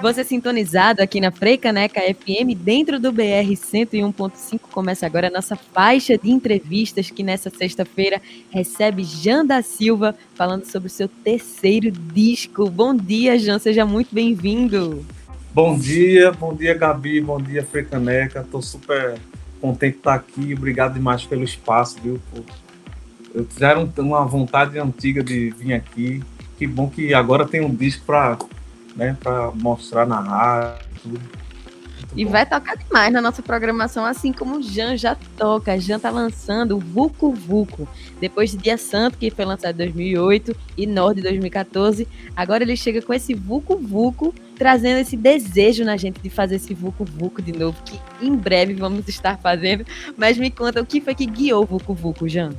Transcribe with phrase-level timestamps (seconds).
[0.00, 6.16] Você sintonizado aqui na Freicaneca FM, dentro do BR 101.5, começa agora a nossa faixa
[6.16, 8.20] de entrevistas que nessa sexta-feira
[8.50, 12.70] recebe Jan da Silva falando sobre o seu terceiro disco.
[12.70, 15.04] Bom dia, Jan, seja muito bem-vindo.
[15.52, 18.46] Bom dia, bom dia, Gabi, bom dia, Freicaneca.
[18.50, 19.18] Tô super
[19.60, 20.54] contente de estar aqui.
[20.54, 22.18] Obrigado demais pelo espaço, viu?
[23.34, 26.22] Eu tiveram uma vontade antiga de vir aqui.
[26.60, 28.36] Que bom que agora tem um disco para
[28.94, 31.20] né, para mostrar na rádio, tudo.
[32.14, 35.80] E vai tocar demais na nossa programação, assim como o Jan já toca.
[35.80, 37.88] Jan tá lançando o Vucu Vucu.
[38.20, 43.00] Depois de Dia Santo, que foi lançado em 2008, e Nord 2014, agora ele chega
[43.00, 47.52] com esse Vucu Vucu, trazendo esse desejo na gente de fazer esse Vucu Vucu de
[47.52, 49.86] novo, que em breve vamos estar fazendo.
[50.14, 52.50] Mas me conta, o que foi que guiou o Vucu Vucu, Jan?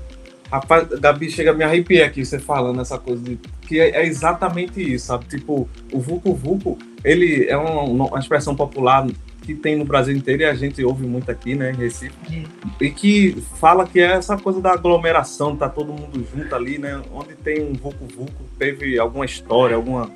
[0.51, 4.05] Rapaz, Gabi, chega a me arrepiar aqui você falando essa coisa de que é, é
[4.05, 5.25] exatamente isso, sabe?
[5.25, 9.07] Tipo, o Vucu Vucu, ele é uma, uma, expressão popular
[9.43, 12.45] que tem no Brasil inteiro e a gente ouve muito aqui, né, em Recife,
[12.81, 17.01] e que fala que é essa coisa da aglomeração, tá todo mundo junto ali, né?
[17.13, 20.11] Onde tem um Vucu Vucu, teve alguma história, alguma.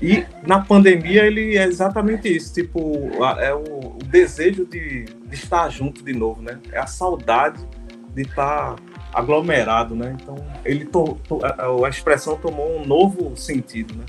[0.00, 3.10] E na pandemia ele é exatamente isso, tipo,
[3.40, 6.60] é o, o desejo de, de, estar junto de novo, né?
[6.70, 7.60] É a saudade
[8.14, 8.76] de estar.
[8.76, 10.16] Tá aglomerado, né?
[10.20, 14.04] Então ele to, to, a, a, expressão tomou um novo sentido, né?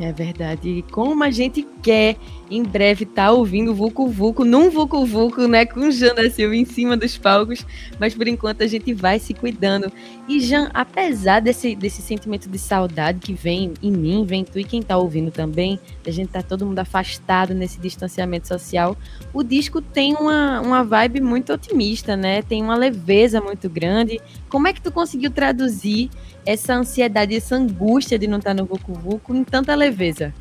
[0.00, 0.68] É verdade.
[0.68, 2.16] E como a gente quer
[2.50, 5.66] em breve estar tá ouvindo Vucu Vucu num Vucu Vucu, né?
[5.66, 7.66] Com Jana Silva em cima dos palcos.
[7.98, 9.92] Mas por enquanto a gente vai se cuidando.
[10.26, 14.64] E Jan, apesar desse, desse sentimento de saudade que vem em mim, vem tu e
[14.64, 18.96] quem tá ouvindo também, a gente tá todo mundo afastado nesse distanciamento social,
[19.32, 22.40] o disco tem uma, uma vibe muito otimista, né?
[22.40, 24.20] Tem uma leveza muito grande.
[24.48, 26.08] Como é que tu conseguiu traduzir
[26.44, 30.32] essa ansiedade, essa angústia de não estar no Vucu Vucu em tanta leveza.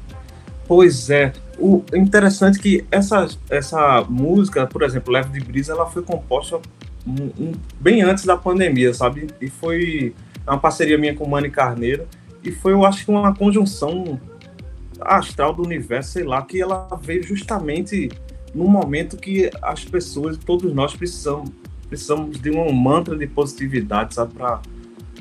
[0.67, 1.33] Pois é.
[1.59, 6.59] O interessante é que essa, essa música, por exemplo, Leve de Brisa, ela foi composta
[7.79, 9.27] bem antes da pandemia, sabe?
[9.39, 10.15] E foi
[10.47, 12.07] uma parceria minha com o Mani Carneiro.
[12.43, 14.19] E foi, eu acho uma conjunção
[15.01, 18.09] astral do universo, sei lá, que ela veio justamente
[18.53, 21.51] no momento que as pessoas, todos nós precisamos,
[21.87, 24.33] precisamos de um mantra de positividade, sabe?
[24.33, 24.61] Para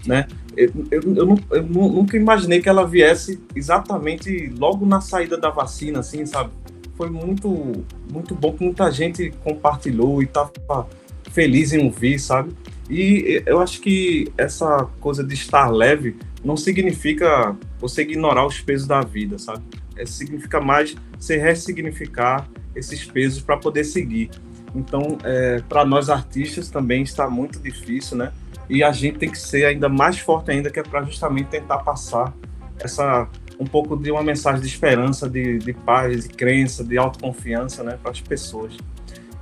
[0.06, 0.26] né?
[0.56, 6.00] Eu, eu, eu, eu, nunca imaginei que ela viesse exatamente logo na saída da vacina,
[6.00, 6.50] assim, sabe?
[6.96, 10.86] Foi muito, muito bom que muita gente compartilhou e estava
[11.30, 12.52] feliz em ouvir, sabe?
[12.90, 18.86] E eu acho que essa coisa de estar leve não significa você ignorar os pesos
[18.86, 19.62] da vida, sabe?
[19.96, 24.30] É, significa mais você ressignificar esses pesos para poder seguir.
[24.74, 28.32] Então, é, para nós artistas também está muito difícil, né?
[28.70, 31.78] e a gente tem que ser ainda mais forte ainda, que é para justamente tentar
[31.78, 32.32] passar
[32.78, 33.28] essa
[33.58, 37.98] um pouco de uma mensagem de esperança, de, de paz, de crença, de autoconfiança, né,
[38.00, 38.74] para as pessoas.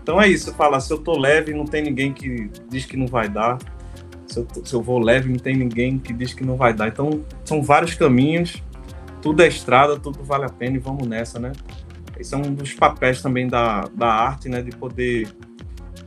[0.03, 3.07] Então é isso, fala, se eu tô leve, não tem ninguém que diz que não
[3.07, 3.59] vai dar.
[4.27, 6.89] Se eu, se eu vou leve, não tem ninguém que diz que não vai dar.
[6.89, 8.61] Então são vários caminhos,
[9.23, 11.53] tudo é estrada, tudo vale a pena e vamos nessa, né?
[12.19, 15.29] Esse é um dos papéis também da, da arte, né, de poder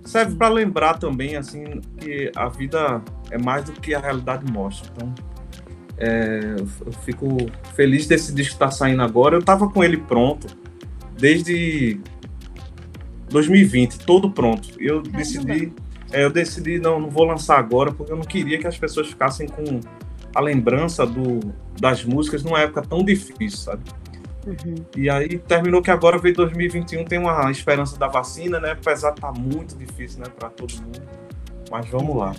[0.04, 4.92] serve para lembrar também assim que a vida é mais do que a realidade mostra.
[4.94, 5.14] Então,
[5.98, 6.56] é,
[6.86, 7.38] eu fico
[7.76, 9.36] feliz desse disco estar tá saindo agora.
[9.36, 10.48] Eu estava com ele pronto
[11.18, 12.00] desde
[13.30, 14.70] 2020, todo pronto.
[14.80, 15.72] Eu decidi,
[16.12, 19.08] é, eu decidi não, não vou lançar agora porque eu não queria que as pessoas
[19.08, 19.80] ficassem com
[20.34, 21.40] a lembrança do,
[21.80, 23.84] das músicas numa época tão difícil, sabe?
[24.46, 24.76] Uhum.
[24.98, 28.72] E aí terminou que agora veio 2021, tem uma esperança da vacina, né?
[28.72, 31.02] Apesar de tá muito difícil, né, para todo mundo.
[31.70, 32.34] Mas vamos lá.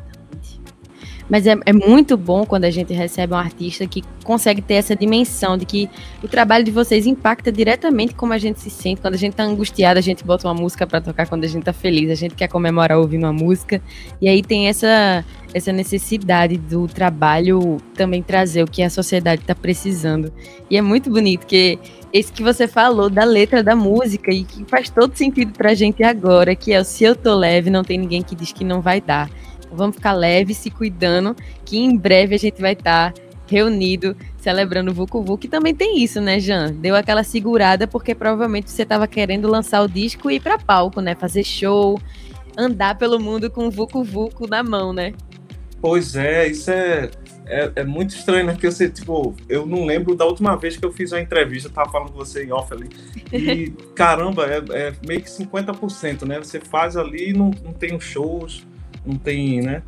[1.32, 4.94] Mas é, é, muito bom quando a gente recebe um artista que consegue ter essa
[4.94, 5.88] dimensão de que
[6.22, 9.00] o trabalho de vocês impacta diretamente como a gente se sente.
[9.00, 11.26] Quando a gente tá angustiado, a gente bota uma música para tocar.
[11.26, 13.80] Quando a gente tá feliz, a gente quer comemorar ouvindo uma música.
[14.20, 19.54] E aí tem essa, essa necessidade do trabalho também trazer o que a sociedade está
[19.54, 20.30] precisando.
[20.68, 21.78] E é muito bonito que
[22.12, 26.02] esse que você falou da letra da música e que faz todo sentido pra gente
[26.02, 28.82] agora, que é o se eu tô leve, não tem ninguém que diz que não
[28.82, 29.30] vai dar.
[29.74, 34.90] Vamos ficar leve, se cuidando, que em breve a gente vai estar tá reunido celebrando
[34.90, 35.46] o Vucu Vucu.
[35.46, 36.72] E também tem isso, né, Jean?
[36.72, 41.00] Deu aquela segurada porque provavelmente você estava querendo lançar o disco e ir para palco,
[41.00, 41.14] né?
[41.14, 42.00] Fazer show,
[42.56, 45.12] andar pelo mundo com o Vucu Vucu na mão, né?
[45.80, 47.10] Pois é, isso é,
[47.44, 48.56] é, é, muito estranho, né?
[48.58, 51.72] Que você, tipo, eu não lembro da última vez que eu fiz uma entrevista, eu
[51.72, 52.88] tava falando com você em off ali.
[53.32, 56.38] E caramba, é, é meio que 50%, né?
[56.38, 58.64] Você faz ali e não, não tem os shows,
[59.04, 59.82] não tem, né?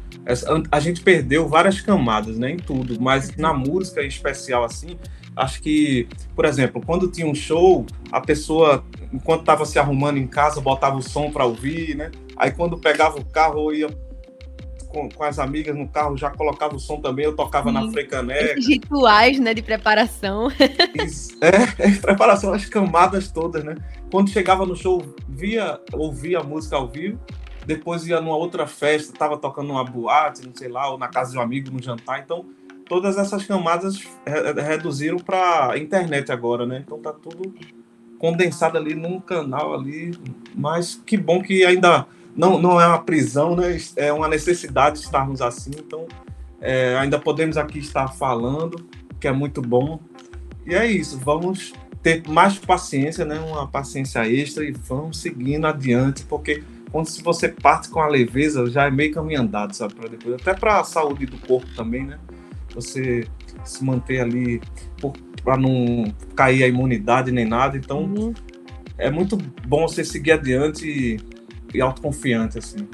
[0.70, 2.50] A gente perdeu várias camadas, né?
[2.50, 4.98] Em tudo, mas na música em especial, assim,
[5.36, 10.26] Acho que, por exemplo, quando tinha um show, a pessoa, enquanto estava se arrumando em
[10.26, 12.12] casa, botava o som para ouvir, né?
[12.36, 13.88] Aí quando pegava o carro, ia
[14.86, 17.74] com, com, as amigas no carro, já colocava o som também, eu tocava Sim.
[17.74, 18.52] na frecaneca.
[18.52, 20.48] Esses rituais, né, de preparação.
[21.40, 23.74] é, é, preparação, as camadas todas, né?
[24.12, 27.18] Quando chegava no show, via, ouvia a música ao vivo,
[27.66, 31.32] depois ia numa outra festa, tava tocando numa boate, não sei lá, ou na casa
[31.32, 32.44] de um amigo, no jantar, então
[32.88, 34.02] todas essas camadas
[34.66, 36.82] reduziram para internet agora, né?
[36.84, 37.54] Então tá tudo
[38.18, 40.12] condensado ali num canal ali,
[40.54, 43.78] mas que bom que ainda não, não é uma prisão, né?
[43.96, 45.70] É uma necessidade estarmos assim.
[45.78, 46.06] Então,
[46.60, 48.86] é, ainda podemos aqui estar falando,
[49.20, 50.00] que é muito bom.
[50.66, 53.38] E é isso, vamos ter mais paciência, né?
[53.38, 56.62] Uma paciência extra e vamos seguindo adiante, porque
[56.94, 59.94] quando se você parte com a leveza, já é meio caminho andado, sabe?
[59.94, 62.20] Para depois, até para a saúde do corpo também, né?
[62.72, 63.26] Você
[63.64, 64.60] se manter ali
[65.42, 66.04] para não
[66.36, 67.76] cair a imunidade nem nada.
[67.76, 68.32] Então, uhum.
[68.96, 69.36] é muito
[69.66, 71.34] bom você seguir adiante e
[71.74, 72.86] e autoconfiante, assim.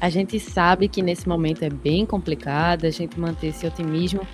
[0.00, 4.26] A gente sabe que nesse momento é bem complicado a gente manter esse otimismo,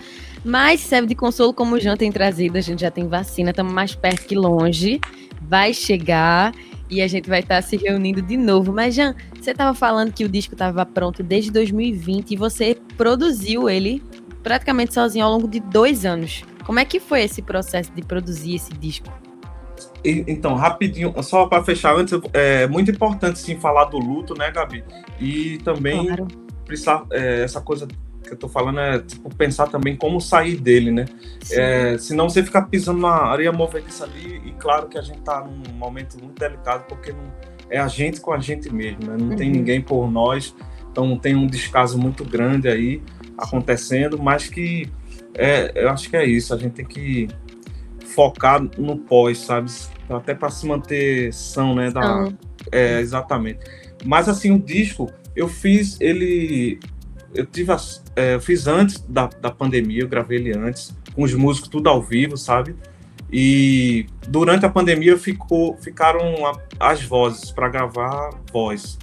[0.43, 2.57] mas serve de consolo como o Jean tem trazido.
[2.57, 4.99] A gente já tem vacina, estamos mais perto que longe.
[5.43, 6.55] Vai chegar
[6.91, 8.73] e a gente vai estar se reunindo de novo.
[8.73, 13.69] Mas, Jean, você estava falando que o disco estava pronto desde 2020 e você produziu
[13.69, 14.03] ele
[14.43, 16.45] praticamente sozinho ao longo de dois anos.
[16.65, 19.13] Como é que foi esse processo de produzir esse disco?
[20.05, 24.85] então, rapidinho, só para fechar antes, é muito importante sim falar do luto, né, Gabi?
[25.21, 26.29] E também claro.
[26.65, 27.89] precisar, é, essa coisa
[28.27, 31.07] que eu tô falando é tipo, pensar também como sair dele, né?
[31.51, 35.45] É, senão você fica pisando na areia movediça ali, e claro que a gente tá
[35.45, 37.33] num momento muito delicado, porque não,
[37.71, 39.17] é a gente com a gente mesmo, né?
[39.19, 39.37] Não uhum.
[39.37, 40.55] tem ninguém por nós,
[40.91, 43.03] então tem um descaso muito grande aí
[43.39, 44.91] acontecendo, mas que
[45.35, 47.29] é, eu acho que é isso, a gente tem que
[48.17, 49.71] focar no pós, sabe?
[50.09, 51.91] Até para se manter são, né?
[51.91, 52.29] Da,
[52.73, 53.61] é, exatamente.
[54.05, 56.79] Mas assim, o disco, eu fiz ele.
[57.37, 61.23] Eu tive as, é, eu fiz antes da, da pandemia, eu gravei ele antes, com
[61.23, 62.75] os músicos tudo ao vivo, sabe?
[63.33, 68.99] E durante a pandemia ficou, ficaram a, as vozes para gravar voz.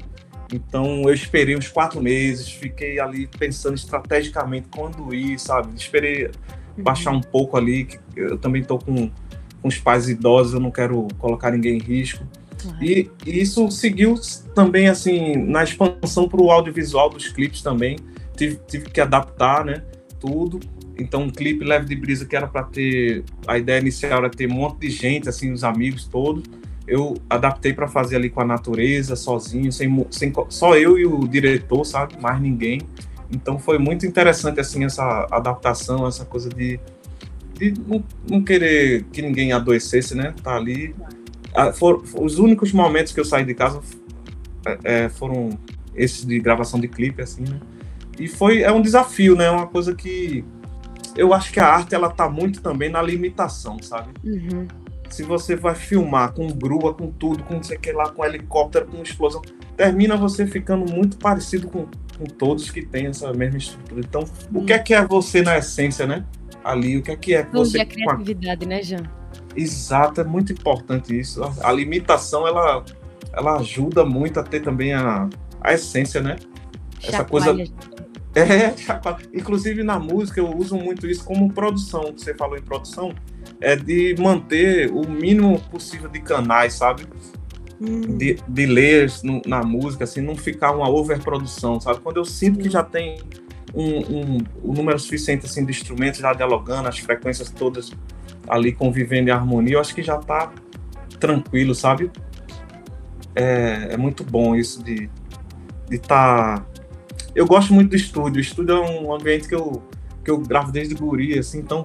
[0.51, 5.75] Então eu esperei uns quatro meses, fiquei ali pensando estrategicamente quando ir, sabe?
[5.75, 6.29] Esperei
[6.77, 9.09] baixar um pouco ali, que eu também estou com,
[9.61, 12.25] com os pais idosos, eu não quero colocar ninguém em risco.
[12.81, 14.15] E, e, isso seguiu
[14.55, 17.97] também assim na expansão para o audiovisual dos clipes também.
[18.35, 19.83] Tive, tive que adaptar, né?
[20.19, 20.59] Tudo.
[20.97, 23.23] Então, um clipe leve de brisa que era para ter.
[23.47, 26.43] A ideia inicial era ter um monte de gente, assim, os amigos todos.
[26.87, 31.27] Eu adaptei para fazer ali com a natureza, sozinho, sem, sem, só eu e o
[31.27, 32.19] diretor, sabe?
[32.21, 32.81] Mais ninguém.
[33.31, 36.79] Então foi muito interessante assim essa adaptação, essa coisa de,
[37.55, 40.33] de não, não, querer que ninguém adoecesse, né?
[40.43, 40.95] Tá ali.
[41.55, 43.79] Ah, for, os únicos momentos que eu saí de casa
[44.65, 45.57] é, é, foram
[45.95, 47.59] esses de gravação de clipe, assim, né?
[48.19, 49.45] E foi é um desafio, né?
[49.45, 50.43] É uma coisa que
[51.15, 54.11] eu acho que a arte ela tá muito também na limitação, sabe?
[54.23, 54.67] Uhum.
[55.09, 58.25] Se você vai filmar com grua, com tudo, com não sei o que lá, com
[58.25, 59.41] helicóptero, com explosão,
[59.77, 61.87] termina você ficando muito parecido com
[62.17, 64.01] com todos que têm essa mesma estrutura.
[64.01, 64.23] Então,
[64.53, 66.25] o que é que é você na essência, né?
[66.63, 67.81] Ali, o que é que é você...
[67.81, 69.03] a criatividade, né, Jean?
[69.55, 71.41] Exato, é muito importante isso.
[71.61, 72.83] A limitação, ela,
[73.33, 75.29] ela ajuda muito a ter também a,
[75.61, 76.37] a essência, né?
[77.01, 77.55] Essa coisa...
[78.35, 78.73] É,
[79.33, 83.13] inclusive na música eu uso muito isso como produção, você falou em produção,
[83.61, 87.05] é de manter o mínimo possível de canais, sabe?
[87.81, 88.17] Hum.
[88.17, 91.99] de, de layers no, na música, assim, não ficar uma overprodução, sabe?
[91.99, 93.19] Quando eu sinto que já tem
[93.73, 97.91] um, um, um, número suficiente assim, de instrumentos já dialogando, as frequências todas
[98.47, 100.51] ali convivendo em harmonia, eu acho que já tá
[101.19, 102.11] tranquilo, sabe?
[103.35, 105.09] É, é muito bom isso de
[105.89, 106.59] estar.
[106.59, 106.65] Tá...
[107.35, 108.37] Eu gosto muito do estúdio.
[108.37, 109.81] O estúdio é um ambiente que eu,
[110.23, 111.83] que eu gravo desde guri, assim, então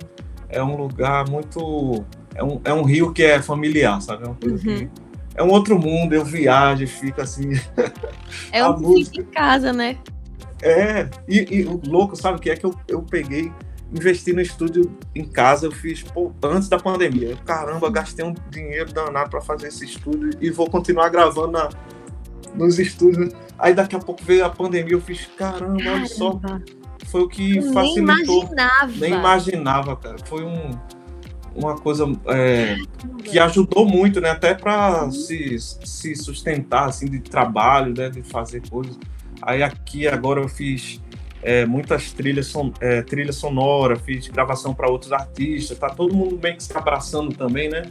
[0.49, 2.05] é um lugar muito.
[2.35, 4.25] É um, é um rio que é familiar, sabe?
[4.25, 4.76] É uma coisa uhum.
[4.76, 4.88] que
[5.35, 7.50] é um outro mundo, eu viajo, fico assim.
[8.52, 9.21] É um música.
[9.21, 9.97] em casa, né?
[10.61, 13.52] É, e, e, o louco, sabe o que é que eu, eu peguei,
[13.93, 17.37] investi no estúdio em casa, eu fiz pô, antes da pandemia.
[17.47, 21.69] Caramba, gastei um dinheiro danado para fazer esse estúdio e vou continuar gravando na,
[22.55, 23.33] nos estúdios.
[23.59, 25.90] Aí daqui a pouco veio a pandemia, eu fiz, caramba, caramba.
[25.90, 26.40] olha só.
[27.07, 27.85] Foi o que facilitou.
[27.85, 28.93] Nem imaginava.
[28.97, 30.17] Nem imaginava, cara.
[30.25, 30.71] Foi um
[31.59, 32.76] uma coisa é,
[33.25, 34.31] que ajudou muito, né?
[34.31, 38.09] Até para se, se sustentar, assim, de trabalho, né?
[38.09, 38.99] De fazer coisas.
[39.43, 41.00] Aí aqui agora eu fiz
[41.43, 46.37] é, muitas trilhas, son, é, trilha sonora, fiz gravação para outros artistas, tá todo mundo
[46.37, 47.83] bem que se abraçando também, né?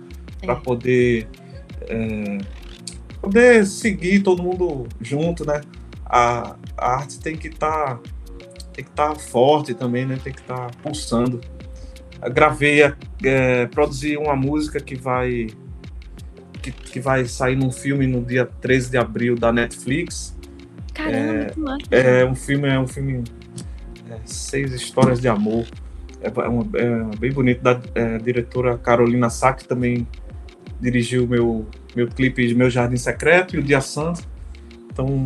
[0.42, 0.60] Para é.
[0.60, 1.28] poder
[1.82, 2.38] é,
[3.28, 5.62] poder seguir todo mundo junto, né?
[6.06, 8.00] A, a arte tem que estar tá,
[8.74, 10.18] tem que estar tá forte também, né?
[10.24, 11.42] Tem que estar tá pulsando.
[12.22, 12.82] Eu gravei,
[13.24, 15.48] é, produzi uma música que vai
[16.62, 20.36] que, que vai sair num filme no dia 13 de abril da Netflix.
[20.94, 23.24] Caramba, é, é um filme, é um filme
[24.10, 25.66] é, seis histórias de amor.
[26.22, 30.08] É, é, uma, é bem bonito da é, diretora Carolina Sack também
[30.80, 31.68] dirigiu meu
[31.98, 34.22] meu clipe de Meu Jardim Secreto e o Dia Santo.
[34.92, 35.24] Então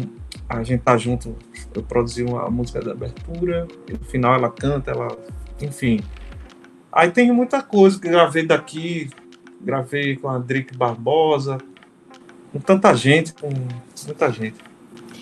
[0.48, 1.36] a gente tá junto.
[1.75, 5.18] Eu produzi uma música de abertura e no final ela canta, ela,
[5.62, 6.00] enfim.
[6.90, 9.10] Aí tem muita coisa que gravei daqui,
[9.60, 11.58] gravei com a Drick Barbosa,
[12.54, 13.50] com tanta gente, com
[14.06, 14.56] muita gente.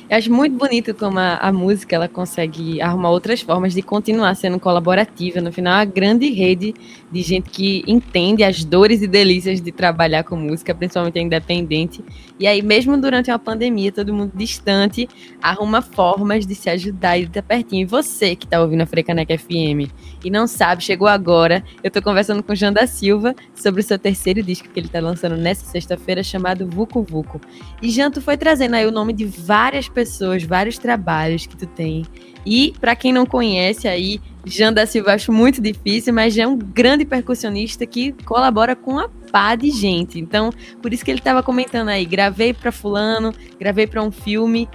[0.10, 4.34] Eu acho muito bonito como a, a, música ela consegue arrumar outras formas de continuar
[4.34, 5.39] sendo colaborativa.
[5.39, 6.74] No final, é uma grande rede
[7.12, 12.04] de gente que entende as dores e delícias de trabalhar com música, principalmente a independente.
[12.39, 15.08] E aí, mesmo durante uma pandemia, todo mundo distante,
[15.39, 17.84] arruma formas de se ajudar e de estar pertinho.
[17.84, 19.94] E você que está ouvindo a Frecaneca FM
[20.25, 23.84] e não sabe, chegou agora, eu estou conversando com o Jean da Silva sobre o
[23.84, 27.39] seu terceiro disco que ele está lançando nessa sexta-feira, chamado Vucu Vucu.
[27.80, 31.58] E Jean, tu foi trazendo aí o nome de várias pessoas pessoas, vários trabalhos que
[31.58, 32.06] tu tem.
[32.46, 36.48] E para quem não conhece aí, Jean da Silva acho muito difícil, mas já é
[36.48, 40.18] um grande percussionista que colabora com a pá de gente.
[40.18, 40.51] Então,
[40.82, 44.70] por isso que ele estava comentando aí, gravei para fulano, gravei para um filme.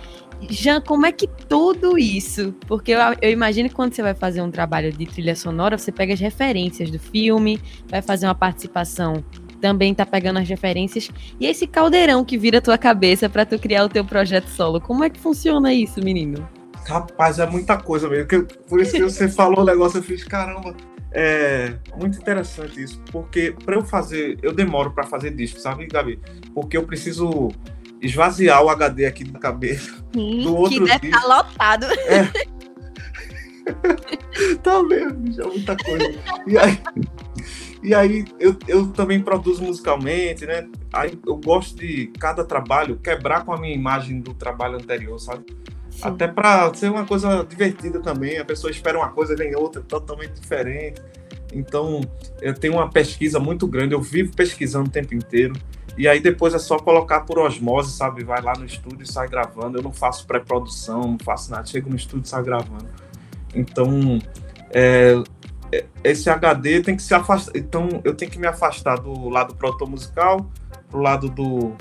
[0.51, 2.55] Jean, como é que tudo isso?
[2.67, 5.91] Porque eu, eu, imagino que quando você vai fazer um trabalho de trilha sonora, você
[5.91, 9.25] pega as referências do filme, vai fazer uma participação
[9.65, 11.11] também tá pegando as referências.
[11.41, 14.79] E esse caldeirão que vira tua cabeça para tu criar o teu projeto solo.
[14.79, 16.47] Como é que funciona isso, menino?
[16.87, 18.29] Rapaz, é muita coisa mesmo.
[18.29, 20.77] Que, por isso que você falou o negócio, eu fiz, caramba.
[21.13, 26.21] É muito interessante isso, porque para eu fazer, eu demoro para fazer disco, sabe, Gabi?
[26.53, 27.49] Porque eu preciso
[28.03, 29.95] esvaziar o HD aqui da cabeça.
[30.13, 31.87] Sim, do outro que deve estar tá lotado.
[31.87, 32.29] É.
[34.63, 36.15] tá mesmo, já é muita coisa.
[36.47, 36.79] E aí,
[37.85, 40.67] e aí eu, eu também produzo musicalmente, né?
[40.91, 45.45] Aí eu gosto de cada trabalho quebrar com a minha imagem do trabalho anterior, sabe?
[45.91, 46.01] Sim.
[46.03, 48.39] Até para ser uma coisa divertida também.
[48.39, 51.03] A pessoa espera uma coisa e vem outra totalmente diferente.
[51.53, 52.01] Então,
[52.41, 55.55] eu tenho uma pesquisa muito grande, eu vivo pesquisando o tempo inteiro.
[55.97, 58.25] E aí depois é só colocar por osmose, sabe?
[58.25, 59.77] Vai lá no estúdio e sai gravando.
[59.77, 61.67] Eu não faço pré-produção, não faço nada.
[61.67, 62.89] Chego no estúdio e sai gravando.
[63.55, 64.19] Então,
[64.71, 65.23] é,
[66.03, 67.53] esse HD tem que se afastar.
[67.57, 70.51] Então eu tenho que me afastar do lado proto-musical,
[70.89, 71.73] pro lado do,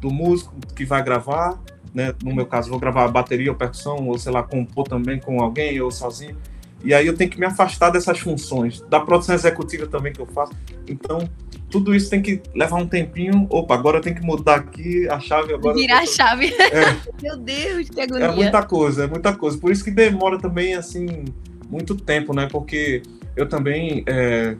[0.00, 1.58] do músico que vai gravar.
[1.94, 2.14] Né?
[2.22, 5.80] No meu caso, vou gravar bateria ou percussão, ou sei lá, compor também com alguém
[5.80, 6.36] ou sozinho.
[6.84, 10.26] E aí eu tenho que me afastar dessas funções, da produção executiva também que eu
[10.26, 10.52] faço.
[10.86, 11.28] Então,
[11.70, 13.46] tudo isso tem que levar um tempinho.
[13.50, 15.54] Opa, agora eu tenho que mudar aqui a chave.
[15.54, 16.54] Agora Virar a chave.
[16.54, 16.96] É.
[17.20, 18.26] Meu Deus, que agonia.
[18.26, 19.58] É muita coisa, é muita coisa.
[19.58, 21.24] Por isso que demora também, assim,
[21.70, 22.48] muito tempo, né?
[22.50, 23.02] Porque
[23.36, 24.56] eu também é,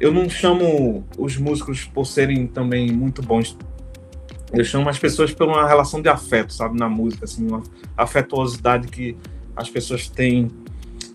[0.00, 3.56] eu não chamo os músicos por serem também muito bons.
[4.50, 7.62] Eu chamo as pessoas por uma relação de afeto, sabe, na música, assim, uma
[7.96, 9.14] afetuosidade que
[9.54, 10.48] as pessoas têm.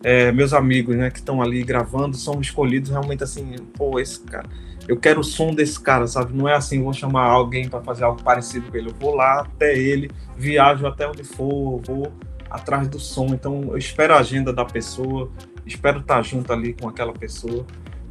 [0.04, 4.48] É, meus amigos, né, que estão ali gravando, são escolhidos realmente assim, pô, esse cara,
[4.88, 6.32] eu quero o som desse cara, sabe?
[6.32, 8.90] Não é assim, vou chamar alguém para fazer algo parecido com ele.
[8.90, 12.14] Eu vou lá até ele, viajo até onde for, vou
[12.56, 13.28] atrás do som.
[13.28, 15.32] Então eu espero a agenda da pessoa,
[15.66, 17.66] espero estar junto ali com aquela pessoa.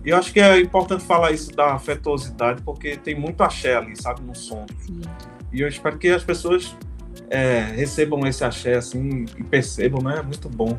[0.04, 3.96] E eu acho que é importante falar isso da afetuosidade, porque tem muito axé ali,
[4.00, 4.66] sabe, no som.
[4.80, 5.00] Sim.
[5.52, 6.76] E eu espero que as pessoas
[7.30, 10.18] é, recebam esse axé assim e percebam, né?
[10.18, 10.78] É muito bom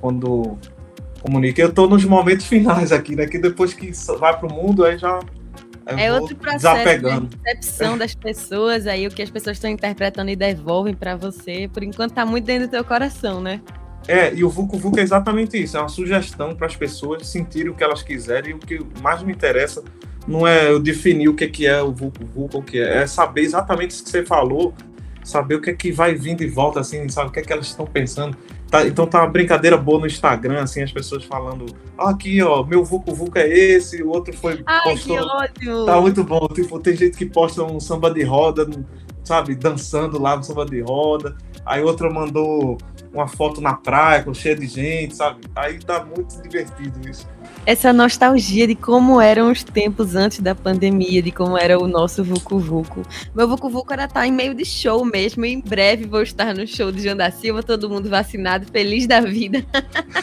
[0.00, 0.56] quando
[1.20, 1.60] comunica.
[1.60, 3.26] Eu estou nos momentos finais aqui, né?
[3.26, 5.20] Que depois que vai para o mundo, aí já
[5.86, 10.36] é outro processo de percepção das pessoas, aí o que as pessoas estão interpretando e
[10.36, 13.60] devolvem para você, por enquanto tá muito dentro do teu coração, né?
[14.08, 17.70] É, e o Vucu Vucu é exatamente isso, é uma sugestão para as pessoas sentirem
[17.70, 19.82] o que elas quiserem, e o que mais me interessa
[20.26, 23.06] não é eu definir o que, que é o Vucu Vucu, o que é, é
[23.06, 24.74] saber exatamente isso que você falou,
[25.22, 27.52] saber o que é que vai vindo e volta, assim, sabe, o que é que
[27.52, 28.36] elas estão pensando.
[28.70, 32.64] Tá, então tá uma brincadeira boa no Instagram, assim, as pessoas falando, ah, aqui, ó,
[32.64, 34.60] meu Vucu Vucu é esse, o outro foi.
[34.66, 35.86] Ai, postou, que ótimo!
[35.86, 36.48] Tá muito bom.
[36.48, 38.68] Tipo, tem gente que posta um samba de roda,
[39.22, 41.36] sabe, dançando lá no samba de roda.
[41.64, 42.76] Aí outra mandou
[43.12, 45.40] uma foto na praia, com cheia de gente, sabe?
[45.54, 47.26] Aí tá muito divertido isso.
[47.64, 52.22] Essa nostalgia de como eram os tempos antes da pandemia, de como era o nosso
[52.22, 53.02] Vucu Vucu.
[53.34, 55.44] Meu Vucu Vucu era estar tá em meio de show mesmo.
[55.44, 59.20] Em breve vou estar no show de João da Silva, todo mundo vacinado, feliz da
[59.20, 59.66] vida.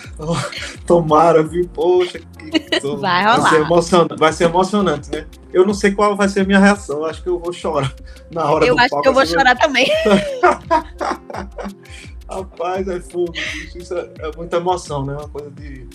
[0.87, 1.67] Tomara, viu?
[1.73, 2.79] Poxa, que...
[2.97, 3.41] vai rolar.
[3.41, 5.25] Vai ser, emocionante, vai ser emocionante, né?
[5.51, 7.05] Eu não sei qual vai ser a minha reação.
[7.05, 7.93] Acho que eu vou chorar
[8.31, 9.87] na hora eu do acho palco, que eu vou assim, chorar também.
[12.35, 13.33] Rapaz, é fogo,
[13.75, 15.13] Isso é, é, muita emoção, né?
[15.13, 15.87] Uma coisa de.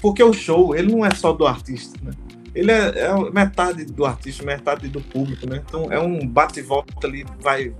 [0.00, 2.12] Porque o show, ele não é só do artista, né?
[2.54, 5.62] Ele é, é metade do artista, metade do público, né?
[5.66, 7.74] Então é um bate e volta ali, vai.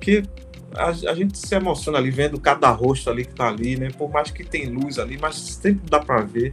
[0.00, 0.22] Que
[0.74, 3.88] a, a, gente se emociona ali vendo cada rosto ali que tá ali, né?
[3.96, 6.52] Por mais que tem luz ali, mas sempre dá para ver.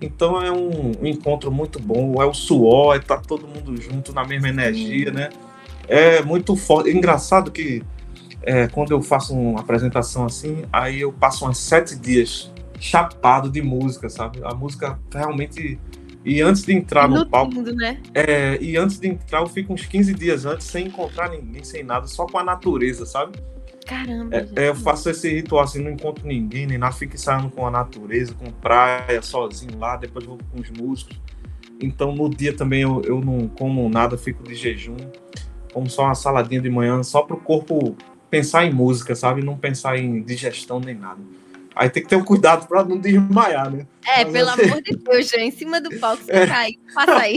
[0.00, 4.12] Então é um, um, encontro muito bom, é o suor, é tá todo mundo junto
[4.12, 5.30] na mesma energia, né?
[5.88, 6.90] É muito forte.
[6.90, 7.82] Engraçado que
[8.46, 13.62] é, quando eu faço uma apresentação assim, aí eu passo uns sete dias chapado de
[13.62, 14.40] música, sabe?
[14.44, 15.78] A música realmente.
[16.24, 17.60] E antes de entrar no, no palco.
[17.60, 18.00] né?
[18.14, 21.82] É, e antes de entrar, eu fico uns 15 dias antes sem encontrar ninguém, sem
[21.82, 23.38] nada, só com a natureza, sabe?
[23.86, 24.34] Caramba.
[24.34, 27.66] É, é, eu faço esse ritual assim, não encontro ninguém, nem nada, fico ensaiando com
[27.66, 31.20] a natureza, com praia, sozinho lá, depois vou com os músicos.
[31.80, 34.96] Então no dia também eu, eu não como nada, fico de jejum,
[35.74, 37.94] como só uma saladinha de manhã, só para o corpo
[38.30, 39.42] pensar em música, sabe?
[39.42, 41.20] Não pensar em digestão nem nada.
[41.74, 43.86] Aí tem que ter um cuidado para não desmaiar, né?
[44.06, 44.62] É, Mas pelo assim...
[44.62, 46.46] amor de Deus, já em cima do palco, você é.
[46.46, 47.36] cai, passa aí.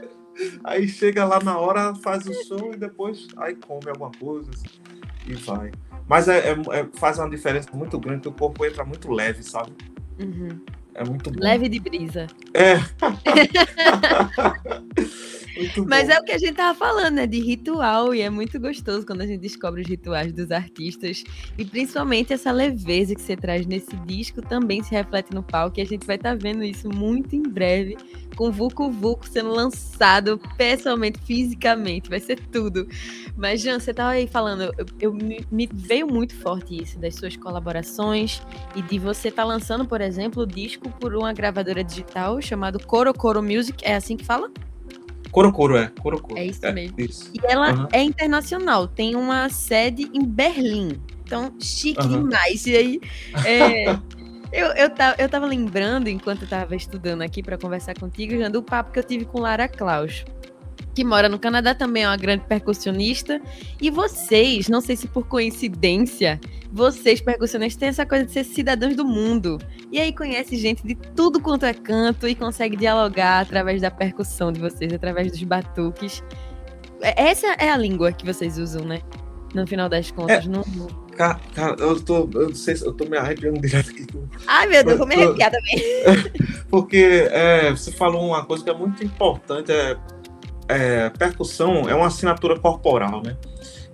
[0.64, 4.66] aí chega lá na hora, faz o show e depois aí come alguma coisa assim,
[5.26, 5.72] e vai.
[6.08, 9.42] Mas é, é, é, faz uma diferença muito grande, que o corpo entra muito leve,
[9.42, 9.72] sabe?
[10.18, 10.60] Uhum.
[10.94, 11.42] É muito bom.
[11.42, 12.26] Leve de brisa.
[12.54, 12.76] É.
[15.86, 17.26] Mas é o que a gente tava falando, né?
[17.26, 18.14] De ritual.
[18.14, 21.24] E é muito gostoso quando a gente descobre os rituais dos artistas.
[21.56, 25.78] E principalmente essa leveza que você traz nesse disco também se reflete no palco.
[25.78, 27.96] E a gente vai estar tá vendo isso muito em breve.
[28.36, 32.10] Com Vucu Vucu sendo lançado pessoalmente, fisicamente.
[32.10, 32.86] Vai ser tudo.
[33.36, 37.14] Mas, Jean, você tava aí falando, eu, eu me, me, veio muito forte isso, das
[37.14, 38.42] suas colaborações
[38.74, 42.78] e de você estar tá lançando, por exemplo, o disco por uma gravadora digital chamado
[42.84, 43.84] Coro Coro Music.
[43.84, 44.50] É assim que fala?
[45.36, 45.92] Coro é.
[46.00, 46.98] Coro É isso é, mesmo.
[46.98, 47.30] Isso.
[47.34, 47.88] E ela uhum.
[47.92, 50.98] é internacional, tem uma sede em Berlim.
[51.24, 52.22] Então, chique uhum.
[52.24, 52.66] demais.
[52.66, 53.00] E aí,
[53.44, 53.90] é,
[54.50, 58.48] eu, eu, tava, eu tava lembrando, enquanto eu tava estudando aqui para conversar contigo, já
[58.48, 60.24] do papo que eu tive com Lara Klaus
[60.96, 63.38] que mora no Canadá, também é uma grande percussionista.
[63.78, 66.40] E vocês, não sei se por coincidência,
[66.72, 69.58] vocês percussionistas têm essa coisa de ser cidadãos do mundo.
[69.92, 74.50] E aí conhece gente de tudo quanto é canto e consegue dialogar através da percussão
[74.50, 76.24] de vocês, através dos batuques.
[77.02, 79.02] É, essa é a língua que vocês usam, né?
[79.52, 80.48] No final das contas, é.
[80.48, 80.64] não.
[81.14, 82.28] Cara, cara, eu tô.
[82.32, 84.06] Eu não sei se eu tô me arrepiando direto aqui.
[84.46, 85.76] Ai, meu Deus, vou me arrepiar também.
[86.68, 89.96] Porque é, você falou uma coisa que é muito importante, é
[90.68, 93.36] é, percussão é uma assinatura corporal, né?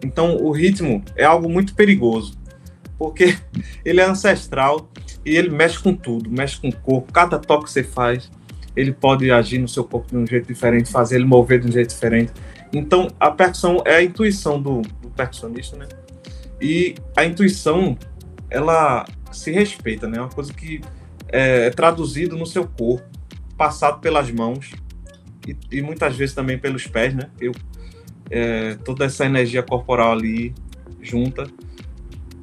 [0.04, 2.34] Então o ritmo é algo muito perigoso,
[2.98, 3.36] porque
[3.84, 4.88] ele é ancestral
[5.24, 7.12] e ele mexe com tudo, mexe com o corpo.
[7.12, 8.30] Cada toque que você faz,
[8.74, 11.72] ele pode agir no seu corpo de um jeito diferente, fazer ele mover de um
[11.72, 12.32] jeito diferente.
[12.72, 15.86] Então a percussão é a intuição do, do percussionista, né?
[16.60, 17.98] E a intuição,
[18.48, 20.18] ela se respeita, né?
[20.18, 20.80] É uma coisa que
[21.28, 23.06] é, é traduzido no seu corpo,
[23.56, 24.72] passado pelas mãos
[25.46, 27.30] e, e muitas vezes também pelos pés, né?
[27.40, 27.52] Eu,
[28.30, 30.54] é, toda essa energia corporal ali
[31.00, 31.46] junta,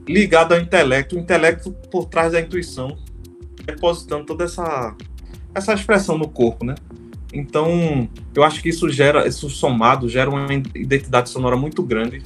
[0.07, 2.97] ligada ao intelecto, o intelecto por trás da intuição,
[3.65, 4.95] depositando toda essa,
[5.53, 6.75] essa expressão no corpo, né?
[7.31, 12.23] Então, eu acho que isso gera, isso somado, gera uma identidade sonora muito grande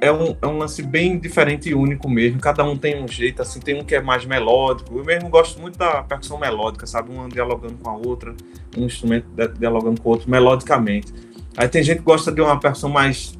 [0.00, 2.40] é um, é um lance bem diferente e único mesmo.
[2.40, 4.98] Cada um tem um jeito, assim, tem um que é mais melódico.
[4.98, 7.12] Eu mesmo gosto muito da percussão melódica, sabe?
[7.12, 8.34] Uma dialogando com a outra,
[8.76, 9.26] um instrumento
[9.58, 11.12] dialogando com o outro melodicamente.
[11.56, 13.38] Aí tem gente que gosta de uma percussão mais,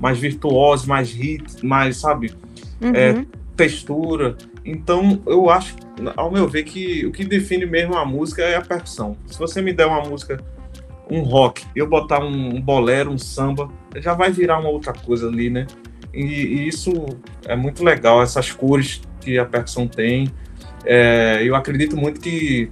[0.00, 2.32] mais virtuosa, mais hit, mais, sabe?
[2.80, 2.92] Uhum.
[2.94, 3.24] É,
[3.56, 4.36] textura.
[4.64, 5.76] Então, eu acho,
[6.16, 9.16] ao meu ver, que o que define mesmo a música é a percussão.
[9.26, 10.42] Se você me der uma música
[11.10, 15.50] um rock, eu botar um bolero, um samba, já vai virar uma outra coisa ali,
[15.50, 15.66] né?
[16.14, 16.92] E, e isso
[17.44, 20.30] é muito legal, essas cores que a percussão tem.
[20.84, 22.70] É, eu acredito muito que,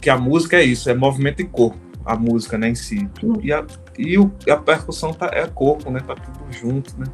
[0.00, 3.08] que a música é isso, é movimento de corpo, a música né, em si.
[3.42, 3.64] E a,
[3.98, 6.00] e o, a percussão tá, é corpo, né?
[6.00, 7.06] Tá tudo junto, né?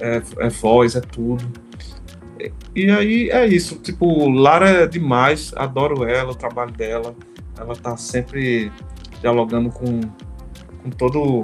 [0.00, 1.44] É, é voz, é tudo.
[2.74, 7.14] E aí é isso, tipo, Lara é demais, adoro ela, o trabalho dela.
[7.58, 8.70] Ela tá sempre
[9.20, 10.00] dialogando com,
[10.82, 11.42] com todo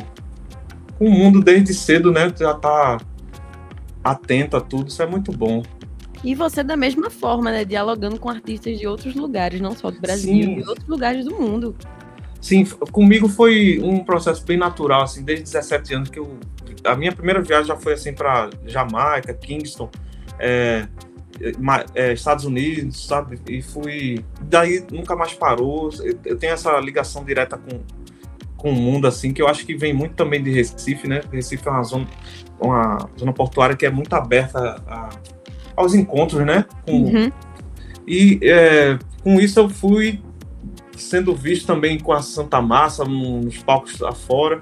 [0.98, 2.32] com o mundo desde cedo, né?
[2.38, 2.98] Já tá
[4.04, 5.62] atento a tudo, isso é muito bom.
[6.24, 7.64] E você da mesma forma, né?
[7.64, 10.54] Dialogando com artistas de outros lugares, não só do Brasil, Sim.
[10.56, 11.74] de outros lugares do mundo.
[12.40, 16.38] Sim, comigo foi um processo bem natural, assim, desde 17 anos que eu...
[16.85, 19.88] A minha primeira viagem já foi, assim, para Jamaica, Kingston,
[20.38, 20.88] é,
[21.94, 23.40] é, Estados Unidos, sabe?
[23.48, 24.24] E fui...
[24.42, 25.90] Daí nunca mais parou.
[26.24, 27.81] Eu tenho essa ligação direta com,
[28.57, 31.20] com o mundo, assim, que eu acho que vem muito também de Recife, né?
[31.33, 32.07] Recife é uma zona,
[32.61, 35.11] uma zona portuária que é muito aberta a,
[35.76, 36.64] aos encontros, né?
[36.87, 37.33] Com, uhum.
[38.07, 40.20] E é, com isso eu fui
[40.96, 44.61] sendo visto também com a Santa Massa nos palcos afora.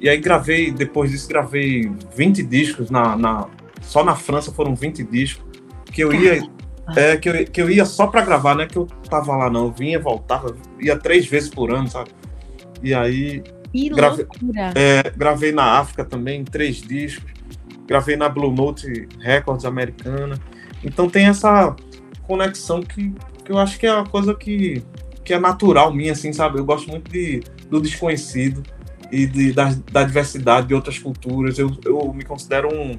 [0.00, 3.48] E aí gravei, depois disso, gravei 20 discos na, na
[3.82, 5.49] só na França foram 20 discos
[5.92, 6.42] que eu ia
[6.96, 8.66] é, que, eu, que eu ia só para gravar, né?
[8.66, 12.10] Que eu tava lá não, eu vinha, voltava, ia três vezes por ano, sabe?
[12.82, 13.42] E aí
[13.94, 14.26] gravei,
[14.74, 17.30] é, gravei na África também, três discos,
[17.86, 20.36] gravei na Blue Note Records americana.
[20.82, 21.74] Então tem essa
[22.22, 24.82] conexão que, que eu acho que é uma coisa que
[25.30, 26.58] que é natural minha, assim, sabe?
[26.58, 28.64] Eu gosto muito de, do desconhecido
[29.12, 31.56] e de, da, da diversidade de outras culturas.
[31.56, 32.98] Eu, eu me considero um,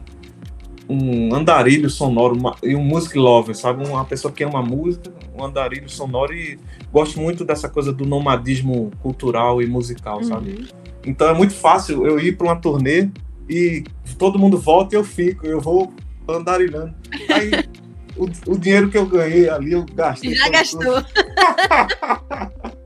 [0.90, 3.88] um andarilho sonoro uma, e um music lover, sabe?
[3.88, 6.60] Uma pessoa que ama música, um andarilho sonoro e
[6.92, 10.24] gosto muito dessa coisa do nomadismo cultural e musical, uhum.
[10.24, 10.68] sabe?
[11.06, 13.10] Então é muito fácil eu ir para uma turnê
[13.50, 13.84] e
[14.18, 15.94] todo mundo volta e eu fico, eu vou
[16.28, 16.94] andarilhando.
[17.30, 17.52] Aí
[18.18, 20.36] o, o dinheiro que eu ganhei ali, eu gastei.
[20.36, 21.04] Já gastou.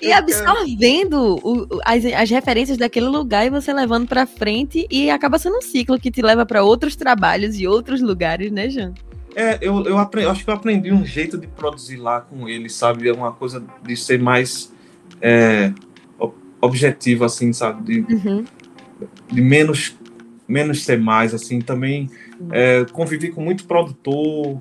[0.00, 5.38] e absorvendo o, as, as referências daquele lugar e você levando para frente e acaba
[5.38, 8.94] sendo um ciclo que te leva para outros trabalhos e outros lugares, né, Jean?
[9.34, 12.68] É, eu, eu, aprendi, acho que eu aprendi um jeito de produzir lá com ele,
[12.68, 13.08] sabe?
[13.08, 14.72] É uma coisa de ser mais
[15.20, 15.72] é,
[16.60, 18.02] objetivo, assim, sabe?
[18.02, 18.44] De, uhum.
[19.30, 19.96] de menos,
[20.46, 21.60] menos ser mais, assim.
[21.60, 22.10] Também
[22.50, 24.60] é, convivi com muito produtor,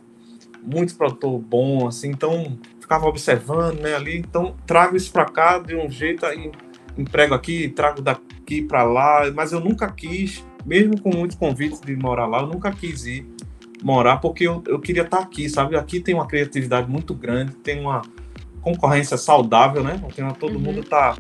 [0.62, 4.17] muito produtor bom, assim, então ficava observando, né, ali.
[4.17, 6.50] Então trago isso para cá de um jeito aí,
[6.97, 11.95] emprego aqui, trago daqui para lá, mas eu nunca quis, mesmo com muitos convites de
[11.97, 13.28] morar lá, eu nunca quis ir
[13.84, 15.76] morar porque eu, eu queria estar tá aqui, sabe?
[15.76, 18.02] Aqui tem uma criatividade muito grande, tem uma
[18.62, 20.02] concorrência saudável, né?
[20.15, 20.62] Tem, todo uhum.
[20.62, 21.15] mundo tá,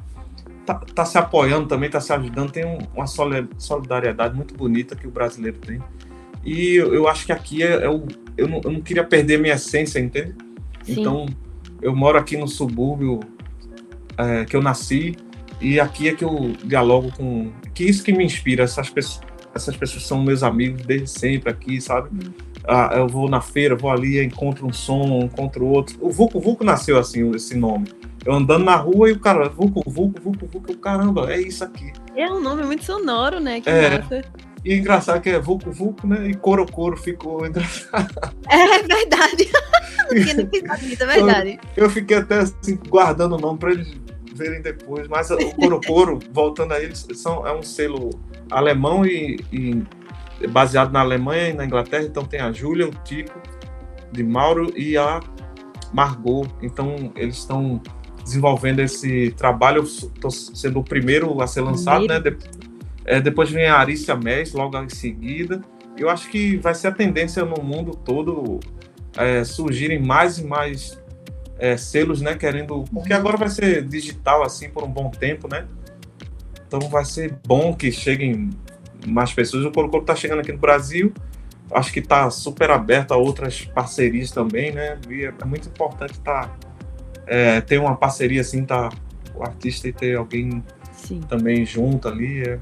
[0.65, 5.05] tá, tá, se apoiando também, tá se ajudando, tem um, uma solidariedade muito bonita que
[5.05, 5.83] o brasileiro tem.
[6.45, 8.07] E eu, eu acho que aqui é, é o.
[8.37, 10.33] Eu não, eu não, queria perder minha essência, entende?
[10.83, 11.01] Sim.
[11.01, 11.25] Então,
[11.81, 13.19] eu moro aqui no subúrbio
[14.17, 15.15] é, que eu nasci,
[15.59, 17.51] e aqui é que eu dialogo com.
[17.73, 19.25] Que isso que me inspira, essas pessoas.
[19.55, 22.09] Essas pessoas são meus amigos desde sempre aqui, sabe?
[22.13, 22.31] Hum.
[22.67, 25.97] Ah, eu vou na feira, vou ali, encontro um som, encontro outro.
[25.99, 27.87] O Vulco Vulco nasceu assim, esse nome.
[28.23, 31.91] Eu andando na rua e o cara, Vulco Vulco, Vulco Vulco, caramba, é isso aqui.
[32.15, 33.61] É um nome muito sonoro, né?
[33.61, 34.21] Que é, massa.
[34.65, 36.27] E engraçado que é Vucu Vucu, né?
[36.27, 38.13] E Coro Coro ficou engraçado.
[38.49, 39.49] É verdade.
[40.11, 41.59] É verdade.
[41.75, 43.93] Eu, eu, fiquei até assim, guardando o nome para eles
[44.33, 45.07] verem depois.
[45.07, 48.11] Mas o Coro Coro, voltando a eles, são, é um selo
[48.49, 52.03] alemão e, e, baseado na Alemanha e na Inglaterra.
[52.03, 53.41] Então tem a Júlia, o Tico,
[54.11, 55.19] de Mauro e a
[55.93, 56.47] Margot.
[56.61, 57.81] Então eles estão
[58.23, 59.83] desenvolvendo esse trabalho.
[59.83, 62.21] Estou sendo o primeiro a ser lançado, né?
[63.05, 65.61] É, depois vem a Arícia Mes, logo em seguida.
[65.97, 68.59] Eu acho que vai ser a tendência no mundo todo
[69.17, 70.97] é, surgirem mais e mais
[71.57, 72.35] é, selos, né?
[72.35, 72.83] Querendo.
[72.93, 75.65] Porque agora vai ser digital assim por um bom tempo, né?
[76.67, 78.49] Então vai ser bom que cheguem
[79.05, 79.65] mais pessoas.
[79.65, 81.13] O Colo Colo está chegando aqui no Brasil.
[81.71, 84.97] Acho que está super aberto a outras parcerias também, né?
[85.09, 86.55] E é muito importante tá,
[87.25, 88.89] é, ter uma parceria assim, tá?
[89.35, 91.21] O artista e ter alguém Sim.
[91.21, 92.47] também junto ali.
[92.47, 92.59] É,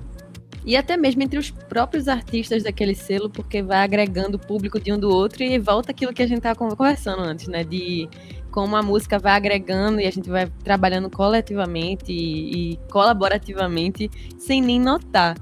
[0.66, 4.92] e até mesmo entre os próprios artistas daquele selo, porque vai agregando o público de
[4.92, 7.64] um do outro e volta aquilo que a gente estava conversando antes, né?
[7.64, 8.10] De
[8.50, 14.62] como a música vai agregando e a gente vai trabalhando coletivamente e, e colaborativamente sem
[14.62, 15.38] nem notar.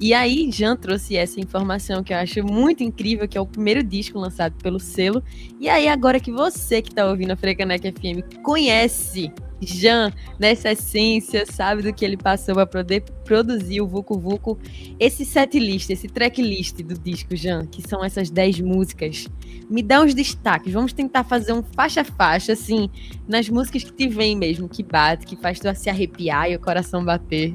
[0.00, 3.82] E aí, Jean trouxe essa informação que eu acho muito incrível, que é o primeiro
[3.82, 5.24] disco lançado pelo selo.
[5.58, 11.44] E aí, agora que você que está ouvindo a Frecanec FM conhece Jean nessa essência,
[11.46, 14.58] sabe do que ele passou para poder produzir o Vucu Vucu,
[14.98, 19.26] esse set list, esse track list do disco, Jean, que são essas 10 músicas,
[19.68, 20.72] me dá uns destaques.
[20.72, 22.88] Vamos tentar fazer um faixa a faixa, assim,
[23.26, 26.60] nas músicas que te vem mesmo, que bate, que faz tu se arrepiar e o
[26.60, 27.54] coração bater.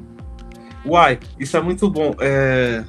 [0.86, 2.14] Uai, isso é muito bom.
[2.20, 2.84] É...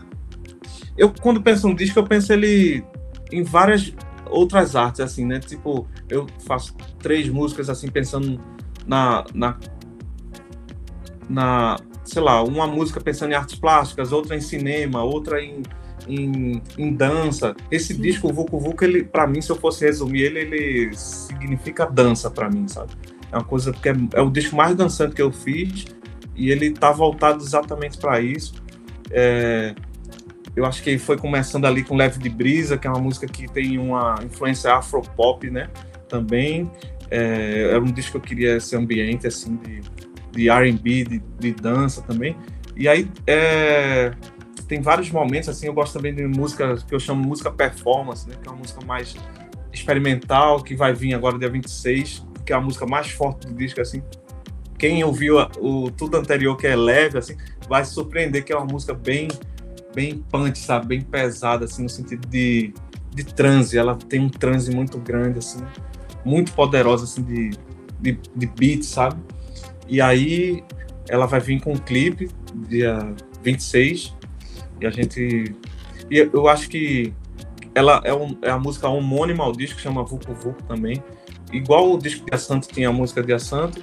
[0.97, 2.83] Eu, quando penso no disco, eu penso ele
[3.31, 3.93] em várias
[4.29, 5.39] outras artes, assim, né?
[5.39, 8.39] Tipo, eu faço três músicas, assim, pensando
[8.87, 9.57] na, na,
[11.29, 15.63] na sei lá, uma música pensando em artes plásticas, outra em cinema, outra em,
[16.07, 17.55] em, em dança.
[17.71, 18.01] Esse Sim.
[18.01, 22.29] disco, o Vucu Vucu, ele, pra mim, se eu fosse resumir ele, ele significa dança
[22.29, 22.91] para mim, sabe?
[23.31, 25.85] É uma coisa que é, é, o disco mais dançante que eu fiz
[26.35, 28.53] e ele tá voltado exatamente para isso.
[29.09, 29.73] É,
[30.55, 33.47] eu acho que foi começando ali com Leve de Brisa, que é uma música que
[33.47, 35.69] tem uma influência afropop, né?
[36.07, 36.71] Também
[37.09, 39.81] é, era um disco que eu queria esse ambiente assim de,
[40.31, 42.35] de R&B, de, de dança também.
[42.75, 44.13] E aí é,
[44.67, 48.35] tem vários momentos, assim, eu gosto também de música que eu chamo música performance, né?
[48.41, 49.15] Que é uma música mais
[49.71, 53.81] experimental, que vai vir agora dia 26, que é a música mais forte do disco,
[53.81, 54.01] assim.
[54.77, 57.37] Quem ouviu o tudo anterior, que é leve, assim,
[57.69, 59.27] vai se surpreender que é uma música bem,
[59.93, 60.87] bem punch, sabe?
[60.87, 62.73] Bem pesada, assim, no sentido de,
[63.13, 63.77] de transe.
[63.77, 65.63] Ela tem um transe muito grande, assim,
[66.25, 67.51] muito poderosa, assim, de,
[68.01, 69.21] de, de beat, sabe?
[69.87, 70.63] E aí
[71.07, 72.29] ela vai vir com um clipe
[72.67, 72.99] dia
[73.43, 74.13] 26
[74.81, 75.55] e a gente.
[76.09, 77.13] E eu acho que
[77.73, 81.03] ela é, um, é a música homônima ao disco, chama Vucu Vucu também.
[81.51, 83.81] Igual o disco de Assanto tinha a música de Assanto,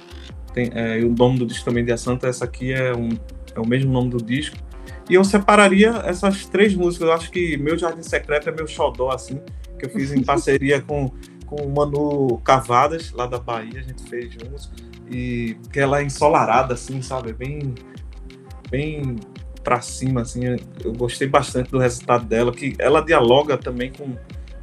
[0.53, 3.09] tem, é, e o nome do disco também de Assanto, essa aqui é, um,
[3.55, 4.57] é o mesmo nome do disco.
[5.09, 7.07] E eu separaria essas três músicas.
[7.07, 9.39] Eu acho que Meu Jardim Secreto é meu xodó, assim,
[9.77, 11.11] que eu fiz em parceria com,
[11.53, 14.71] com o Manu Cavadas, lá da Bahia, a gente fez juntos.
[15.11, 17.33] E que ela é ensolarada, assim, sabe?
[17.33, 17.75] Bem,
[18.69, 19.17] bem
[19.63, 20.41] para cima, assim.
[20.83, 24.15] Eu gostei bastante do resultado dela, que ela dialoga também com,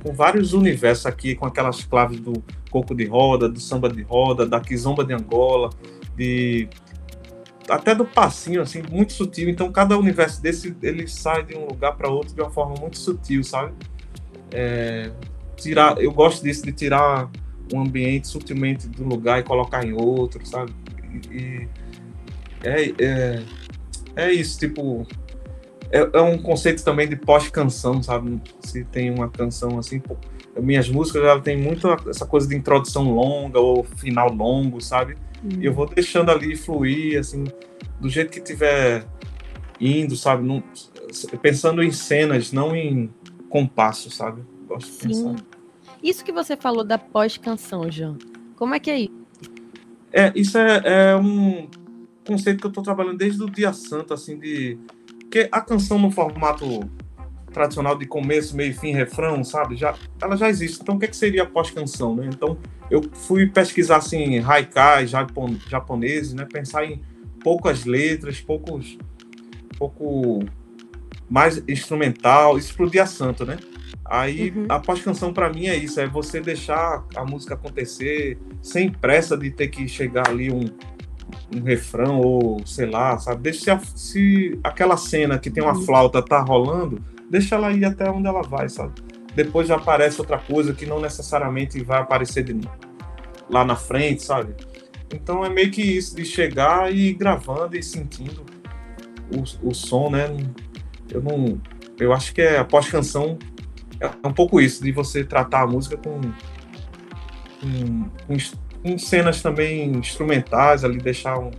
[0.03, 4.45] com vários universos aqui, com aquelas claves do coco de roda, do samba de roda,
[4.45, 5.71] da kizomba de Angola,
[6.17, 6.69] de
[7.69, 9.49] até do passinho, assim, muito sutil.
[9.49, 12.99] Então, cada universo desse, ele sai de um lugar para outro de uma forma muito
[12.99, 13.73] sutil, sabe?
[14.51, 15.13] É,
[15.61, 17.31] tirar, eu gosto disso, de tirar
[17.73, 20.73] um ambiente sutilmente um lugar e colocar em outro, sabe?
[21.31, 21.69] E, e
[22.63, 23.43] é, é,
[24.17, 25.07] é isso, tipo.
[25.93, 28.41] É, é um conceito também de pós-canção, sabe?
[28.61, 29.99] Se tem uma canção assim.
[29.99, 30.17] Pô,
[30.61, 35.17] minhas músicas ela tem muito essa coisa de introdução longa ou final longo, sabe?
[35.59, 37.45] E eu vou deixando ali fluir, assim,
[37.99, 39.05] do jeito que tiver
[39.81, 40.47] indo, sabe?
[40.47, 40.63] Não,
[41.41, 43.11] pensando em cenas, não em
[43.49, 44.43] compasso, sabe?
[44.69, 45.09] Gosto Sim.
[45.09, 45.50] de pensar.
[46.03, 48.17] Isso que você falou da pós-canção, Jean,
[48.57, 49.21] como é que é isso?
[50.13, 51.69] É, isso é, é um
[52.27, 54.79] conceito que eu estou trabalhando desde o dia santo, assim, de.
[55.21, 56.81] Porque a canção no formato
[57.53, 59.77] tradicional de começo, meio, fim, refrão, sabe?
[59.77, 60.81] Já, ela já existe.
[60.83, 62.29] Então, o que, é que seria pós-canção, né?
[62.33, 62.57] Então,
[62.91, 66.47] eu fui pesquisar, assim, haikai japon, japoneses, né?
[66.51, 67.03] Pensar em
[67.43, 68.99] poucas letras, poucos...
[69.79, 70.45] Pouco
[71.29, 73.57] mais instrumental, isso pro dia santo, né?
[74.11, 74.67] Aí, uhum.
[74.69, 79.53] a pós-canção para mim é isso, é você deixar a música acontecer sem pressa de
[79.53, 80.65] ter que chegar ali um,
[81.55, 83.43] um refrão ou sei lá, sabe?
[83.43, 85.83] Deixa se, se aquela cena que tem uma uhum.
[85.83, 88.95] flauta tá rolando, deixa ela ir até onde ela vai, sabe?
[89.33, 92.61] Depois já aparece outra coisa que não necessariamente vai aparecer de,
[93.49, 94.57] lá na frente, sabe?
[95.15, 98.45] Então é meio que isso de chegar e ir gravando e sentindo
[99.33, 100.37] o, o som, né?
[101.09, 101.61] Eu não,
[102.01, 103.39] eu acho que é a pós-canção
[104.01, 106.21] é um pouco isso de você tratar a música com,
[107.61, 108.37] com, com
[108.83, 111.51] com cenas também instrumentais ali, deixar um.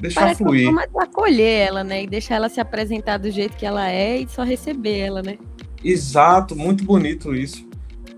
[0.00, 0.68] Deixar Parece fluir.
[0.70, 2.04] Uma acolher ela, né?
[2.04, 5.36] E deixar ela se apresentar do jeito que ela é e só receber ela, né?
[5.84, 7.68] Exato, muito bonito isso.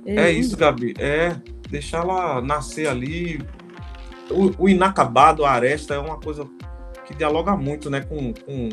[0.06, 0.94] É, é isso, Gabi.
[0.98, 1.35] É
[1.68, 3.40] deixar ela nascer ali.
[4.30, 6.48] O, o, inacabado, a aresta, é uma coisa
[7.06, 8.02] que dialoga muito, né?
[8.02, 8.68] Com, com,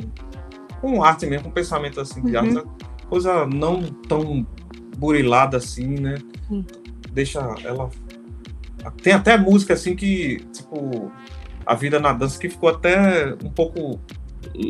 [0.80, 2.58] com arte mesmo, com pensamento assim de uhum.
[2.58, 2.70] arte.
[3.10, 4.46] Coisa não tão
[5.00, 6.16] burilada assim, né?
[6.50, 6.66] Uhum.
[7.12, 7.90] Deixa ela
[9.02, 11.12] tem até música assim que, tipo,
[11.66, 14.00] a vida na dança que ficou até um pouco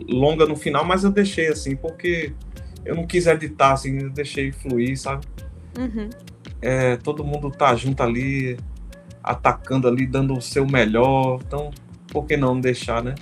[0.08, 2.34] longa no final, mas eu deixei assim, porque
[2.86, 5.26] eu não quis editar, assim, eu deixei fluir, sabe?
[5.78, 6.10] Uhum.
[6.62, 8.58] É, todo mundo tá junto ali,
[9.24, 11.72] atacando ali, dando o seu melhor, então
[12.08, 13.16] por que não deixar, né?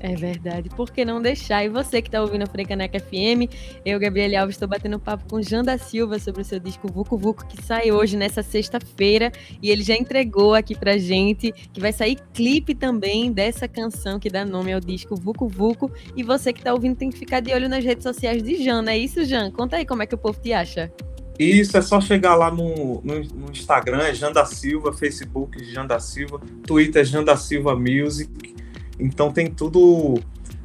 [0.00, 0.68] É verdade.
[0.70, 1.64] Por que não deixar?
[1.64, 3.50] E você que está ouvindo a Frecaneca FM,
[3.84, 7.16] eu, Gabriel Alves, estou batendo papo com Jean da Silva sobre o seu disco Vucu
[7.16, 9.32] Vucu, que sai hoje, nessa sexta-feira.
[9.60, 14.30] E ele já entregou aqui pra gente que vai sair clipe também dessa canção que
[14.30, 15.90] dá nome ao disco Vucu Vucu.
[16.16, 18.82] E você que está ouvindo tem que ficar de olho nas redes sociais de Jean,
[18.82, 19.50] não é isso, Jean?
[19.50, 20.92] Conta aí como é que o povo te acha.
[21.38, 25.86] Isso, é só chegar lá no, no, no Instagram, é Jean da Silva, Facebook Jean
[25.86, 28.57] da Silva, Twitter Jean da Silva Music.
[28.98, 30.20] Então tem tudo.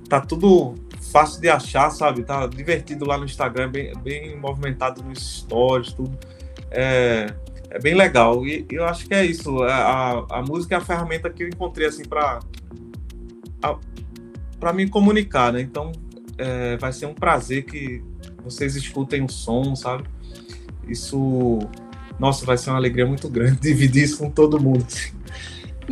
[0.10, 0.76] Tá tudo
[1.12, 2.24] fácil de achar, sabe?
[2.24, 6.18] Tá divertido lá no Instagram, bem, bem movimentado nos stories, tudo.
[6.72, 7.34] É,
[7.70, 8.46] é bem legal.
[8.46, 9.64] E eu acho que é isso.
[9.64, 12.40] É, a, a música é a ferramenta que eu encontrei, assim, para
[14.60, 15.62] para me comunicar, né?
[15.62, 15.92] Então,
[16.38, 18.02] é, vai ser um prazer que
[18.44, 20.06] vocês escutem o som, sabe?
[20.88, 21.60] Isso,
[22.20, 24.86] nossa, vai ser uma alegria muito grande dividir isso com todo mundo.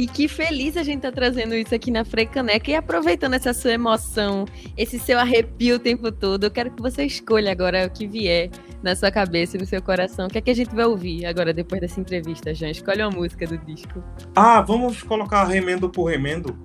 [0.02, 3.74] E que feliz a gente tá trazendo isso aqui na Frecaneca e aproveitando essa sua
[3.74, 6.46] emoção, esse seu arrepio o tempo todo.
[6.46, 8.50] Eu quero que você escolha agora o que vier
[8.82, 10.26] na sua cabeça e no seu coração.
[10.26, 12.72] O que é que a gente vai ouvir agora depois dessa entrevista, Jean?
[12.72, 14.04] Escolhe uma música do disco.
[14.36, 16.58] Ah, vamos colocar remendo por remendo.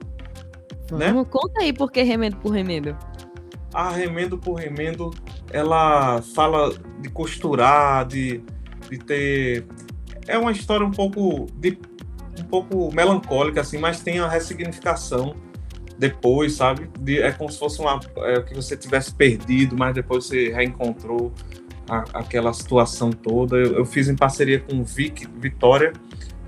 [0.91, 1.09] Né?
[1.09, 1.31] Vamos, né?
[1.31, 2.97] conta aí por que remendo por remendo.
[3.75, 5.11] Ah, remendo por remendo,
[5.53, 6.73] ela fala
[7.03, 8.43] de costurar, de,
[8.89, 9.67] de ter.
[10.27, 11.79] É uma história um pouco de
[12.47, 15.35] pouco melancólica, assim, mas tem a ressignificação
[15.99, 16.89] depois, sabe?
[17.01, 21.33] De, é como se fosse uma é, que você tivesse perdido, mas depois você reencontrou
[21.89, 23.57] a, aquela situação toda.
[23.57, 25.93] Eu, eu, fiz em parceria com Vic Vitória,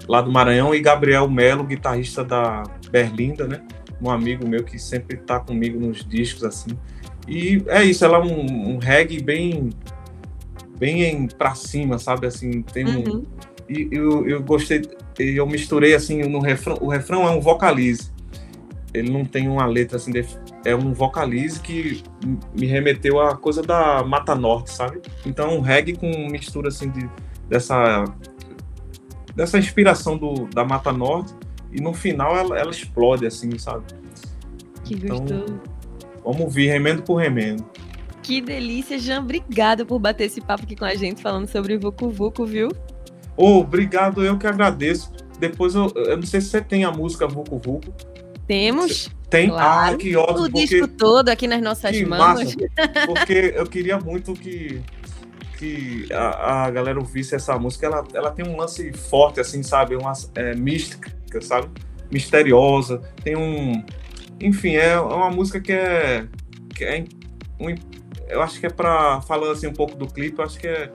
[0.07, 3.63] lá do Maranhão, e Gabriel Melo, guitarrista da Berlinda, né?
[4.01, 6.71] Um amigo meu que sempre tá comigo nos discos, assim.
[7.27, 9.71] E é isso, ela é um, um reggae bem
[10.79, 12.27] bem pra cima, sabe?
[12.27, 13.25] Assim, tem um.
[13.69, 14.83] E eu, eu gostei
[15.19, 16.79] eu misturei assim no refrão.
[16.81, 18.11] O refrão é um vocalize.
[18.95, 20.13] Ele não tem uma letra assim,
[20.65, 22.03] é um vocalize que
[22.59, 25.01] me remeteu à coisa da Mata Norte, sabe?
[25.27, 27.09] Então, um reggae com mistura assim de,
[27.49, 28.05] dessa
[29.35, 31.33] dessa inspiração do, da Mata Norte
[31.71, 33.85] e no final ela, ela explode assim, sabe?
[34.85, 35.61] Que então, gostoso.
[36.25, 37.65] Vamos vir remendo por remendo.
[38.23, 39.21] Que delícia, Jean.
[39.21, 42.69] Obrigada por bater esse papo aqui com a gente falando sobre o Vucu Vucu, viu?
[43.41, 45.13] Oh, obrigado, eu que agradeço.
[45.39, 47.95] Depois eu, eu não sei se você tem a música Vucu Vucu.
[48.49, 49.09] Temos.
[49.31, 49.49] Tem?
[49.49, 49.95] Claro.
[49.95, 50.47] Ah, que ótimo.
[50.47, 52.19] O disco todo aqui nas nossas que mãos.
[52.19, 52.57] Massa,
[53.07, 54.83] porque eu queria muito que,
[55.57, 57.87] que a, a galera ouvisse essa música.
[57.87, 59.95] Ela, ela tem um lance forte, assim, sabe?
[59.95, 61.69] Uma é, mística, sabe?
[62.11, 63.03] Misteriosa.
[63.23, 63.85] Tem um.
[64.41, 66.27] Enfim, é uma música que é.
[66.75, 67.05] Que é
[67.61, 67.73] um,
[68.29, 70.93] eu acho que é para falar assim um pouco do clipe, eu acho que é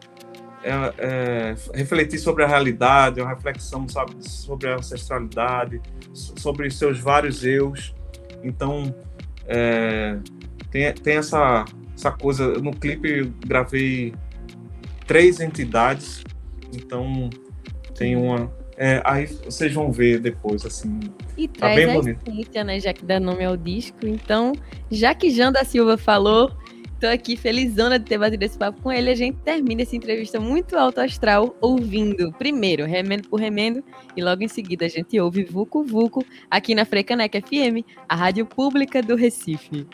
[0.63, 5.81] é, é, refletir sobre a realidade, é uma reflexão sabe, sobre a ancestralidade,
[6.13, 7.93] sobre seus vários eus.
[8.43, 8.93] Então,
[9.45, 10.17] é,
[10.71, 12.53] tem, tem essa, essa coisa.
[12.59, 14.13] No clipe gravei
[15.05, 16.23] três entidades,
[16.73, 17.29] então
[17.95, 18.51] tem uma.
[18.75, 20.99] É, aí vocês vão ver depois, assim.
[21.37, 22.27] E tá traz bem a bonito.
[22.27, 22.79] essência, né?
[22.79, 23.99] Já que dá nome ao disco.
[24.03, 24.53] Então,
[24.89, 26.51] já que Jean da Silva falou,
[27.03, 29.09] Tô aqui felizona de ter batido esse papo com ele.
[29.09, 33.83] A gente termina essa entrevista muito alto astral ouvindo primeiro Remendo por Remendo
[34.15, 38.45] e logo em seguida a gente ouve Vucu Vucu aqui na Frecanec FM, a rádio
[38.45, 39.85] pública do Recife.